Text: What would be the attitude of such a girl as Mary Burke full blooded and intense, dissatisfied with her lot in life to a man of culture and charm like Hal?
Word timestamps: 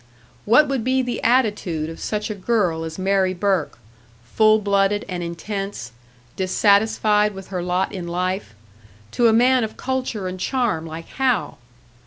What 0.45 0.67
would 0.67 0.83
be 0.83 1.03
the 1.03 1.21
attitude 1.23 1.87
of 1.87 1.99
such 1.99 2.31
a 2.31 2.33
girl 2.33 2.83
as 2.85 2.97
Mary 2.97 3.35
Burke 3.35 3.77
full 4.33 4.57
blooded 4.57 5.05
and 5.07 5.21
intense, 5.21 5.91
dissatisfied 6.35 7.35
with 7.35 7.49
her 7.49 7.61
lot 7.61 7.91
in 7.91 8.07
life 8.07 8.55
to 9.11 9.27
a 9.27 9.31
man 9.31 9.63
of 9.63 9.77
culture 9.77 10.27
and 10.27 10.39
charm 10.39 10.87
like 10.87 11.07
Hal? 11.07 11.59